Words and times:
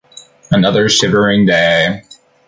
Another 0.49 0.89
shivering 0.89 1.45
day 1.45 2.01